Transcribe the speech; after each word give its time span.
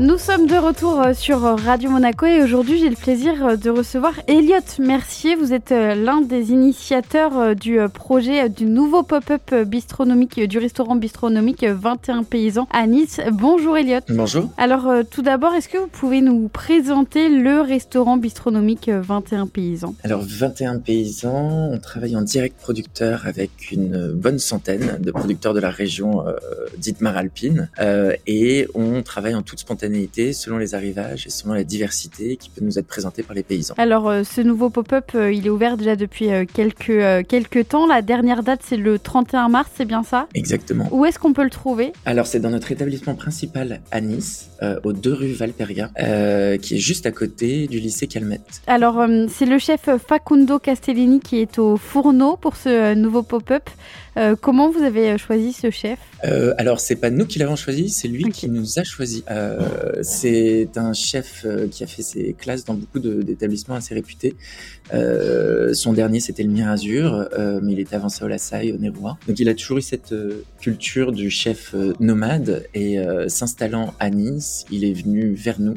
Nous 0.00 0.18
sommes 0.18 0.48
de 0.48 0.56
retour 0.56 1.00
euh, 1.00 1.14
sur 1.14 1.38
Radio 1.40 1.88
Monaco 1.88 2.26
et 2.26 2.42
aujourd'hui 2.42 2.80
j'ai 2.80 2.90
le 2.90 2.96
plaisir 2.96 3.46
euh, 3.46 3.56
de 3.56 3.70
recevoir 3.70 4.14
Elliot 4.26 4.56
Mercier. 4.80 5.36
Vous 5.36 5.52
êtes 5.52 5.70
euh, 5.70 5.94
l'un 5.94 6.20
des 6.20 6.50
initiateurs 6.50 7.54
du 7.54 7.78
projet 7.94 8.48
du 8.48 8.64
nouveau 8.64 9.04
pop-up 9.04 9.54
bistronomique 9.64 10.40
du 10.40 10.58
restaurant 10.58 10.96
bistronomique 10.96 11.64
21 11.64 12.24
paysans 12.24 12.66
à 12.72 12.88
Nice. 12.88 13.20
Bonjour 13.30 13.76
Elliot. 13.76 14.00
Bonjour. 14.08 14.50
Alors 14.56 14.88
tout 15.08 15.22
d'abord, 15.22 15.54
est-ce 15.54 15.68
que 15.68 15.78
vous 15.78 15.86
pouvez 15.86 16.22
nous 16.22 16.48
présenter 16.48 17.28
le 17.28 17.60
restaurant 17.60 18.16
bistronomique 18.16 18.88
21 18.88 19.46
paysans? 19.46 19.94
Alors 20.02 20.22
21 20.26 20.80
paysans, 20.80 21.70
on 21.70 21.78
travaille 21.78 22.16
en 22.16 22.22
direct 22.22 22.60
producteur 22.60 23.26
avec 23.26 23.70
une 23.70 24.10
bonne 24.10 24.40
centaine 24.40 24.98
de 25.00 25.12
producteurs 25.12 25.54
de 25.54 25.60
la 25.60 25.70
région 25.70 26.24
dite 26.78 27.00
Maralpine 27.00 27.68
et 28.26 28.66
on 28.74 29.02
travaille 29.02 29.36
en 29.36 29.42
toute 29.42 29.60
spontanéité 29.60 29.83
selon 30.32 30.58
les 30.58 30.74
arrivages 30.74 31.26
et 31.26 31.30
selon 31.30 31.54
la 31.54 31.64
diversité 31.64 32.36
qui 32.36 32.50
peut 32.50 32.64
nous 32.64 32.78
être 32.78 32.86
présentée 32.86 33.22
par 33.22 33.34
les 33.34 33.42
paysans. 33.42 33.74
Alors, 33.78 34.08
euh, 34.08 34.22
ce 34.24 34.40
nouveau 34.40 34.70
pop-up, 34.70 35.10
euh, 35.14 35.32
il 35.32 35.46
est 35.46 35.50
ouvert 35.50 35.76
déjà 35.76 35.96
depuis 35.96 36.30
euh, 36.30 36.44
quelques, 36.44 37.26
quelques 37.28 37.68
temps. 37.68 37.86
La 37.86 38.02
dernière 38.02 38.42
date, 38.42 38.60
c'est 38.64 38.76
le 38.76 38.98
31 38.98 39.48
mars, 39.48 39.70
c'est 39.74 39.84
bien 39.84 40.02
ça? 40.02 40.28
Exactement. 40.34 40.88
Où 40.92 41.04
est-ce 41.04 41.18
qu'on 41.18 41.32
peut 41.32 41.44
le 41.44 41.50
trouver? 41.50 41.92
Alors, 42.04 42.26
c'est 42.26 42.40
dans 42.40 42.50
notre 42.50 42.72
établissement 42.72 43.14
principal 43.14 43.80
à 43.90 44.00
Nice, 44.00 44.50
aux 44.82 44.92
deux 44.92 45.12
rues 45.12 45.32
Valperga, 45.32 45.90
qui 46.58 46.76
est 46.76 46.78
juste 46.78 47.06
à 47.06 47.10
côté 47.10 47.66
du 47.66 47.78
lycée 47.78 48.06
Calmette. 48.06 48.62
Alors, 48.66 49.04
c'est 49.28 49.46
le 49.46 49.58
chef 49.58 49.88
Facundo 50.06 50.58
Castellini 50.58 51.20
qui 51.20 51.38
est 51.40 51.58
au 51.58 51.76
fourneau 51.76 52.36
pour 52.36 52.56
ce 52.56 52.94
nouveau 52.94 53.22
pop-up. 53.22 53.68
Euh, 54.16 54.36
comment 54.40 54.70
vous 54.70 54.82
avez 54.82 55.10
euh, 55.10 55.18
choisi 55.18 55.52
ce 55.52 55.70
chef? 55.70 55.98
Euh, 56.24 56.54
Alors, 56.56 56.80
c'est 56.80 56.96
pas 56.96 57.10
nous 57.10 57.26
qui 57.26 57.38
l'avons 57.38 57.56
choisi, 57.56 57.88
c'est 57.88 58.08
lui 58.08 58.24
qui 58.30 58.48
nous 58.48 58.78
a 58.78 58.84
choisi. 58.84 59.24
Euh, 59.30 59.58
c'est 60.02 60.68
un 60.76 60.92
chef 60.92 61.46
qui 61.70 61.82
a 61.82 61.86
fait 61.86 62.02
ses 62.02 62.32
classes 62.34 62.64
dans 62.64 62.74
beaucoup 62.74 63.00
d'établissements 63.00 63.74
assez 63.74 63.94
réputés. 63.94 64.34
son 64.92 65.92
dernier, 65.92 66.20
c'était 66.20 66.42
le 66.42 66.50
Mirazur, 66.50 67.28
mais 67.62 67.72
il 67.72 67.80
était 67.80 67.96
avancé 67.96 68.24
au 68.24 68.28
Lassaille, 68.28 68.72
au 68.72 68.76
Nérois. 68.78 69.18
Donc, 69.26 69.38
il 69.38 69.48
a 69.48 69.54
toujours 69.54 69.78
eu 69.78 69.82
cette 69.82 70.14
culture 70.60 71.12
du 71.12 71.30
chef 71.30 71.74
nomade 72.00 72.66
et 72.74 72.98
s'installant 73.28 73.94
à 73.98 74.10
Nice, 74.10 74.64
il 74.70 74.84
est 74.84 74.92
venu 74.92 75.34
vers 75.34 75.60
nous. 75.60 75.74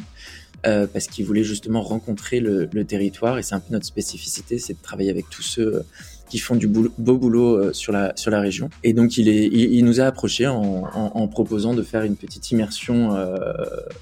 parce 0.64 1.08
qu'il 1.08 1.26
voulait 1.26 1.44
justement 1.44 1.82
rencontrer 1.82 2.40
le, 2.40 2.70
le 2.72 2.86
territoire 2.86 3.38
et 3.40 3.44
c'est 3.44 3.56
un 3.56 3.60
peu 3.60 3.74
notre 3.74 3.86
spécificité, 3.86 4.60
c'est 4.60 4.74
de 4.74 4.82
travailler 4.82 5.10
avec 5.10 5.30
tous 5.30 5.44
ceux 5.44 5.84
qui 6.30 6.40
font 6.40 6.56
du 6.56 6.68
beau 6.68 7.18
boulot 7.18 7.56
euh, 7.56 7.74
sur 7.74 7.92
la 7.92 8.14
sur 8.16 8.32
la 8.32 8.40
région. 8.40 8.70
Et 8.84 8.94
donc 8.94 9.18
il 9.18 9.30
est 9.30 9.48
il, 9.48 9.84
nous 9.86 10.02
a 10.02 10.06
approché 10.06 10.48
en, 10.48 10.84
en, 10.94 11.12
en, 11.14 11.28
proposant 11.28 11.74
de 11.74 11.84
faire 11.84 12.04
une 12.04 12.16
petite 12.16 12.52
immersion 12.52 13.16
euh, 13.16 13.36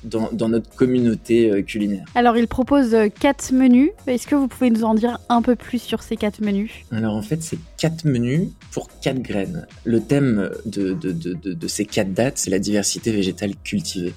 dans, 0.04 0.30
dans, 0.32 0.50
notre 0.50 0.70
communauté 0.76 1.52
euh, 1.52 1.62
culinaire. 1.62 2.06
Alors 2.16 2.38
il 2.38 2.48
propose 2.48 2.96
quatre 3.20 3.52
menus. 3.54 3.92
Est-ce 4.08 4.28
que 4.28 4.36
vous 4.36 4.48
pouvez 4.48 4.70
nous 4.70 4.84
en 4.84 4.96
dire 4.96 5.20
un 5.30 5.42
peu 5.42 5.56
plus 5.56 5.82
sur 5.82 6.02
ces 6.02 6.18
quatre 6.18 6.42
menus? 6.42 6.72
Alors 6.92 7.16
en 7.16 7.22
fait 7.22 7.42
c'est 7.44 7.60
quatre 7.78 8.06
menus 8.06 8.50
pour 8.72 8.90
quatre 9.00 9.22
graines. 9.22 9.68
Le 9.84 10.02
thème 10.02 10.50
de, 10.66 10.94
de, 10.94 11.12
de, 11.12 11.34
de, 11.34 11.54
de 11.54 11.68
ces 11.68 11.86
quatre 11.86 12.14
dates 12.14 12.38
c'est 12.38 12.52
la 12.52 12.60
diversité 12.60 13.12
végétale 13.12 13.54
cultivée. 13.64 14.14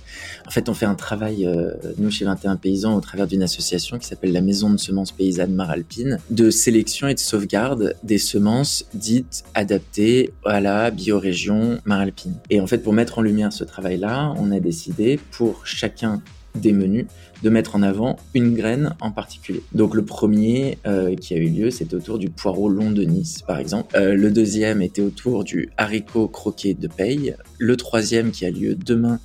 En 0.47 0.51
fait 0.51 0.69
on 0.69 0.75
fait 0.75 0.87
un 0.87 0.95
travail 0.95 1.47
euh, 1.47 1.73
nous 1.99 2.11
chez 2.11 2.25
21 2.25 2.57
paysans 2.57 2.97
au 2.97 3.01
travers 3.01 3.27
d'une 3.27 3.43
association 3.43 3.99
qui 3.99 4.07
s'appelle 4.07 4.33
la 4.33 4.41
Maison 4.41 4.71
de 4.71 4.77
semences 4.77 5.13
paysannes 5.13 5.55
Maralpine 5.55 6.19
de 6.31 6.51
sélection 6.51 7.09
et 7.09 7.15
de 7.15 7.19
sauvegarde 7.19 7.95
des 8.03 8.19
semences 8.19 8.87
dites 8.95 9.45
adaptées 9.55 10.33
à 10.45 10.61
la 10.61 10.91
biorégion 10.91 11.79
Maralpine. 11.85 12.35
Et 12.51 12.61
en 12.61 12.67
fait, 12.67 12.79
pour 12.79 12.93
mettre 12.93 13.19
en 13.19 13.23
lumière 13.23 13.53
ce 13.53 13.65
travail-là, 13.65 14.35
on 14.37 14.51
a 14.51 14.61
décidé 14.61 15.19
pour 15.31 15.67
chacun 15.67 16.23
des 16.55 16.73
menus 16.73 17.07
de 17.43 17.51
mettre 17.51 17.77
en 17.77 17.83
avant 17.83 18.17
une 18.35 18.55
graine 18.55 18.95
en 19.01 19.13
particulier. 19.13 19.63
Donc 19.73 19.95
le 19.95 20.05
premier 20.05 20.79
euh, 20.87 21.15
qui 21.15 21.35
a 21.35 21.37
eu 21.37 21.49
lieu, 21.49 21.71
c'était 21.71 21.95
autour 21.95 22.19
du 22.19 22.31
poireau 22.31 22.69
long 22.69 22.91
de 22.91 23.03
Nice, 23.03 23.43
par 23.43 23.59
exemple. 23.59 23.97
Euh, 23.97 24.15
le 24.15 24.31
deuxième 24.31 24.83
était 24.83 25.03
autour 25.03 25.45
du 25.45 25.71
haricot 25.77 26.29
croqué 26.29 26.75
de 26.75 26.89
paille. 26.89 27.37
Le 27.59 27.77
troisième 27.77 28.33
qui 28.33 28.45
a 28.45 28.51
lieu 28.51 28.75
demain, 28.75 29.21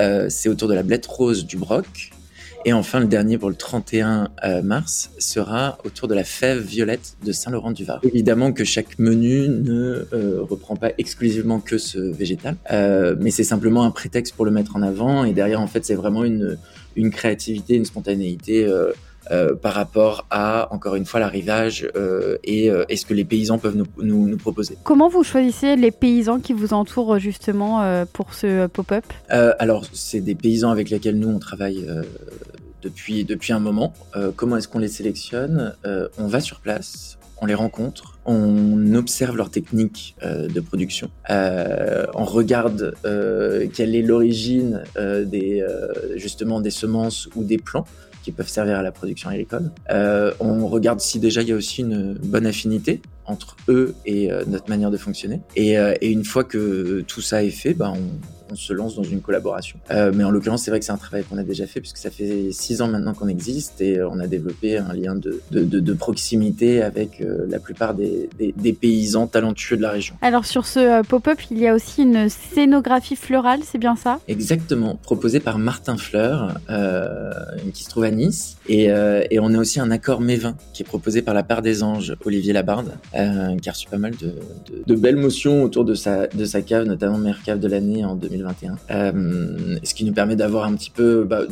euh, 0.00 0.28
c'est 0.30 0.48
autour 0.48 0.68
de 0.68 0.74
la 0.74 0.82
blette 0.82 1.06
rose 1.06 1.44
du 1.44 1.56
broc. 1.56 2.12
Et 2.68 2.74
enfin, 2.74 3.00
le 3.00 3.06
dernier 3.06 3.38
pour 3.38 3.48
le 3.48 3.54
31 3.54 4.28
euh, 4.44 4.60
mars 4.60 5.10
sera 5.18 5.78
autour 5.86 6.06
de 6.06 6.14
la 6.14 6.22
fève 6.22 6.58
violette 6.58 7.16
de 7.24 7.32
Saint-Laurent-du-Var. 7.32 8.00
Évidemment 8.02 8.52
que 8.52 8.62
chaque 8.62 8.98
menu 8.98 9.48
ne 9.48 10.06
euh, 10.12 10.42
reprend 10.42 10.76
pas 10.76 10.90
exclusivement 10.98 11.60
que 11.60 11.78
ce 11.78 11.98
végétal, 11.98 12.56
euh, 12.70 13.16
mais 13.18 13.30
c'est 13.30 13.42
simplement 13.42 13.84
un 13.84 13.90
prétexte 13.90 14.34
pour 14.34 14.44
le 14.44 14.50
mettre 14.50 14.76
en 14.76 14.82
avant. 14.82 15.24
Et 15.24 15.32
derrière, 15.32 15.62
en 15.62 15.66
fait, 15.66 15.82
c'est 15.86 15.94
vraiment 15.94 16.24
une, 16.24 16.58
une 16.94 17.10
créativité, 17.10 17.74
une 17.74 17.86
spontanéité 17.86 18.68
euh, 19.30 19.54
par 19.54 19.74
rapport 19.74 20.26
à, 20.30 20.72
encore 20.72 20.94
une 20.94 21.04
fois, 21.04 21.20
l'arrivage 21.20 21.86
euh, 21.96 22.38
et, 22.44 22.70
euh, 22.70 22.84
ce 22.94 23.04
que 23.04 23.12
les 23.12 23.26
paysans 23.26 23.58
peuvent 23.58 23.76
nous, 23.76 23.84
nous, 24.02 24.26
nous, 24.26 24.36
proposer. 24.38 24.78
Comment 24.84 25.08
vous 25.10 25.22
choisissez 25.22 25.76
les 25.76 25.90
paysans 25.90 26.40
qui 26.40 26.54
vous 26.54 26.72
entourent 26.72 27.18
justement 27.18 28.04
pour 28.12 28.32
ce 28.32 28.66
pop-up? 28.66 29.04
Alors, 29.28 29.84
c'est 29.92 30.20
des 30.20 30.34
paysans 30.34 30.70
avec 30.70 30.88
lesquels 30.88 31.18
nous, 31.18 31.28
on 31.28 31.38
travaille 31.38 31.86
depuis, 32.82 33.24
depuis 33.24 33.52
un 33.52 33.60
moment. 33.60 33.92
comment 34.36 34.56
est-ce 34.56 34.68
qu'on 34.68 34.78
les 34.78 34.88
sélectionne? 34.88 35.74
On 36.18 36.26
va 36.26 36.40
sur 36.40 36.60
place, 36.60 37.18
on 37.40 37.46
les 37.46 37.54
rencontre, 37.54 38.18
on 38.24 38.94
observe 38.94 39.36
leur 39.36 39.50
technique 39.50 40.16
euh, 40.22 40.48
de 40.48 40.60
production, 40.60 41.10
euh, 41.30 42.06
on 42.14 42.24
regarde 42.24 42.94
euh, 43.04 43.66
quelle 43.72 43.94
est 43.94 44.02
l'origine 44.02 44.82
des 44.96 45.64
justement 46.16 46.60
des 46.60 46.70
semences 46.70 47.28
ou 47.34 47.44
des 47.44 47.58
plants 47.58 47.84
qui 48.22 48.32
peuvent 48.32 48.48
servir 48.48 48.76
à 48.76 48.82
la 48.82 48.92
production 48.92 49.30
agricole. 49.30 49.70
Euh, 49.90 50.32
on 50.40 50.66
regarde 50.68 51.00
si 51.00 51.18
déjà 51.18 51.40
il 51.42 51.48
y 51.48 51.52
a 51.52 51.56
aussi 51.56 51.80
une 51.80 52.12
bonne 52.14 52.46
affinité 52.46 53.00
entre 53.24 53.56
eux 53.68 53.94
et 54.04 54.30
euh, 54.30 54.44
notre 54.46 54.68
manière 54.68 54.90
de 54.90 54.96
fonctionner. 54.96 55.40
Et, 55.56 55.78
euh, 55.78 55.94
et, 56.02 56.10
une 56.10 56.24
fois 56.24 56.44
que 56.44 57.02
tout 57.06 57.20
ça 57.22 57.42
est 57.42 57.50
fait, 57.50 57.72
bah, 57.72 57.92
on, 57.94 58.37
on 58.50 58.56
se 58.56 58.72
lance 58.72 58.96
dans 58.96 59.02
une 59.02 59.20
collaboration. 59.20 59.78
Euh, 59.90 60.12
mais 60.14 60.24
en 60.24 60.30
l'occurrence, 60.30 60.62
c'est 60.62 60.70
vrai 60.70 60.80
que 60.80 60.86
c'est 60.86 60.92
un 60.92 60.96
travail 60.96 61.24
qu'on 61.24 61.38
a 61.38 61.42
déjà 61.42 61.66
fait 61.66 61.80
puisque 61.80 61.98
ça 61.98 62.10
fait 62.10 62.50
six 62.52 62.82
ans 62.82 62.88
maintenant 62.88 63.14
qu'on 63.14 63.28
existe 63.28 63.80
et 63.80 64.02
on 64.02 64.18
a 64.18 64.26
développé 64.26 64.78
un 64.78 64.92
lien 64.92 65.14
de, 65.14 65.40
de, 65.50 65.64
de, 65.64 65.80
de 65.80 65.92
proximité 65.92 66.82
avec 66.82 67.20
euh, 67.20 67.46
la 67.48 67.58
plupart 67.58 67.94
des, 67.94 68.28
des, 68.38 68.54
des, 68.56 68.72
paysans 68.72 69.26
talentueux 69.26 69.76
de 69.76 69.82
la 69.82 69.90
région. 69.90 70.14
Alors 70.22 70.44
sur 70.44 70.66
ce 70.66 71.02
pop-up, 71.06 71.38
il 71.50 71.58
y 71.58 71.66
a 71.66 71.74
aussi 71.74 72.02
une 72.02 72.28
scénographie 72.28 73.16
florale, 73.16 73.60
c'est 73.64 73.78
bien 73.78 73.96
ça? 73.96 74.20
Exactement, 74.28 74.96
proposée 74.96 75.40
par 75.40 75.58
Martin 75.58 75.96
Fleur, 75.96 76.58
euh, 76.70 77.32
qui 77.72 77.84
se 77.84 77.90
trouve 77.90 78.04
à 78.04 78.10
Nice. 78.10 78.56
Et, 78.68 78.88
et 79.30 79.38
on 79.40 79.54
a 79.54 79.58
aussi 79.58 79.80
un 79.80 79.90
accord 79.90 80.20
mévin 80.20 80.54
qui 80.74 80.82
est 80.82 80.86
proposé 80.86 81.22
par 81.22 81.34
la 81.34 81.42
part 81.42 81.62
des 81.62 81.82
anges, 81.82 82.14
Olivier 82.24 82.52
Labarde 82.52 82.78
euh, 83.14 83.56
qui 83.56 83.68
a 83.68 83.72
reçu 83.72 83.88
pas 83.88 83.98
mal 83.98 84.12
de, 84.16 84.94
belles 84.94 85.16
motions 85.16 85.62
autour 85.62 85.84
de 85.84 85.94
sa, 85.94 86.26
de 86.26 86.44
sa 86.44 86.62
cave, 86.62 86.84
notamment 86.84 87.18
meilleure 87.18 87.42
cave 87.42 87.58
de 87.58 87.68
l'année 87.68 88.04
en 88.04 88.14
2021. 88.38 88.76
Euh, 88.90 89.78
ce 89.82 89.94
qui 89.94 90.04
nous 90.04 90.12
permet 90.12 90.36
d'avoir 90.36 90.64
un 90.64 90.74
petit 90.74 90.90
peu. 90.90 91.24
Bah, 91.24 91.42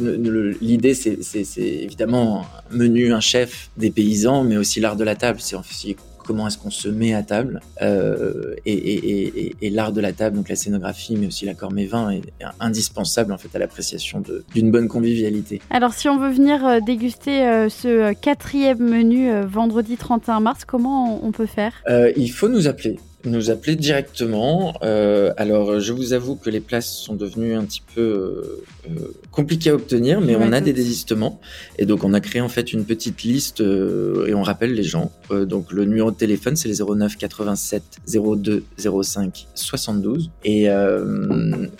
L'idée, 0.61 0.95
c'est 0.95 1.59
évidemment 1.59 2.47
menu 2.71 3.13
un 3.13 3.21
chef 3.21 3.71
des 3.77 3.91
paysans, 3.91 4.45
mais 4.45 4.57
aussi 4.57 4.81
l'art 4.81 4.97
de 4.97 5.05
la 5.05 5.15
table. 5.15 5.39
C'est 5.41 5.57
aussi 5.57 5.97
comment 6.27 6.49
est-ce 6.49 6.59
qu'on 6.59 6.71
se 6.71 6.89
met 6.89 7.15
à 7.15 7.23
table 7.23 7.61
euh, 7.81 8.55
et, 8.67 8.73
et, 8.73 9.47
et, 9.47 9.57
et 9.63 9.71
l'art 9.71 9.93
de 9.93 10.01
la 10.01 10.13
table, 10.13 10.37
donc 10.37 10.49
la 10.49 10.57
scénographie, 10.57 11.17
mais 11.17 11.29
aussi 11.29 11.47
l'accord 11.47 11.71
vin 11.73 12.11
est 12.11 12.23
indispensable 12.59 13.33
en 13.33 13.39
fait 13.39 13.55
à 13.55 13.59
l'appréciation 13.59 14.23
d'une 14.53 14.71
bonne 14.71 14.89
convivialité. 14.89 15.61
Alors 15.71 15.95
si 15.95 16.09
on 16.09 16.19
veut 16.19 16.31
venir 16.31 16.67
euh, 16.67 16.81
déguster 16.85 17.69
ce 17.71 18.13
quatrième 18.15 18.79
menu 18.79 19.31
vendredi 19.45 19.97
31 19.97 20.41
mars, 20.41 20.65
comment 20.65 21.25
on 21.25 21.31
peut 21.31 21.47
faire? 21.47 21.73
Euh, 21.89 22.13
Il 22.17 22.33
faut 22.33 22.49
nous 22.49 22.67
appeler 22.67 22.99
nous 23.27 23.51
appeler 23.51 23.77
directement. 23.77 24.75
Euh, 24.83 25.33
alors, 25.37 25.81
je 25.81 25.93
vous 25.93 26.13
avoue 26.13 26.37
que 26.37 26.51
les 26.51 26.61
places 26.61 26.91
sont 26.91 27.15
devenues 27.15 27.55
un 27.55 27.65
petit 27.65 27.83
peu 27.95 28.01
euh, 28.01 28.65
euh 28.91 29.13
compliquées 29.31 29.69
à 29.69 29.75
obtenir, 29.75 30.23
mais 30.23 30.35
on 30.35 30.51
a 30.53 30.63
des 30.63 30.73
désistements. 30.73 31.41
Et 31.79 31.85
donc, 31.85 32.05
on 32.05 32.15
a 32.15 32.21
créé 32.21 32.41
en 32.41 32.49
fait 32.49 32.73
une 32.73 32.87
petite 32.87 33.23
liste 33.23 33.61
euh, 33.61 34.27
et 34.27 34.35
on 34.35 34.43
rappelle 34.43 34.73
les 34.73 34.83
gens. 34.83 35.13
Donc, 35.31 35.73
le 35.73 35.85
numéro 35.85 36.11
de 36.11 36.17
téléphone, 36.17 36.57
c'est 36.57 36.69
les 36.69 36.83
09 36.83 37.17
87 37.17 37.83
02 38.09 38.65
05 39.03 39.47
72. 39.55 40.31
Et, 40.45 40.69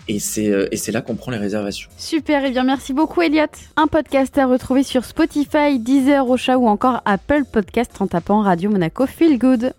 et 0.09 0.19
c'est 0.19 0.93
là 0.93 1.01
qu'on 1.01 1.15
prend 1.15 1.31
les 1.31 1.39
réservations. 1.39 1.89
Super, 1.97 2.45
et 2.45 2.51
bien 2.51 2.65
merci 2.65 2.93
beaucoup, 2.93 3.23
Elliot. 3.23 3.47
Un 3.77 3.87
podcast 3.87 4.37
à 4.37 4.47
retrouver 4.47 4.83
sur 4.83 5.05
Spotify, 5.05 5.79
Deezer, 5.79 6.29
Ocha 6.29 6.59
ou 6.59 6.67
encore 6.67 7.01
Apple 7.07 7.45
Podcast 7.51 7.93
en 8.01 8.07
tapant 8.07 8.43
Radio 8.43 8.69
Monaco 8.71 9.07
Feel 9.07 9.39
Good. 9.39 9.73